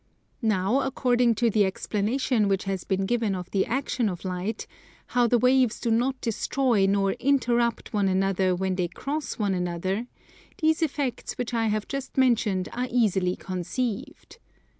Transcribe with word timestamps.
Now 0.41 0.79
according 0.79 1.35
to 1.35 1.51
the 1.51 1.63
explanation 1.63 2.47
which 2.47 2.63
has 2.63 2.83
been 2.85 3.05
given 3.05 3.35
of 3.35 3.51
the 3.51 3.67
action 3.67 4.09
of 4.09 4.25
light, 4.25 4.65
how 5.13 5.27
the 5.27 5.37
waves 5.37 5.79
do 5.79 5.91
not 5.91 6.19
destroy 6.21 6.87
nor 6.87 7.11
interrupt 7.19 7.93
one 7.93 8.07
another 8.07 8.55
when 8.55 8.77
they 8.77 8.87
cross 8.87 9.37
one 9.37 9.53
another, 9.53 10.07
these 10.57 10.81
effects 10.81 11.37
which 11.37 11.53
I 11.53 11.67
have 11.67 11.87
just 11.87 12.17
mentioned 12.17 12.67
are 12.73 12.87
easily 12.89 13.35
conceived. 13.35 14.39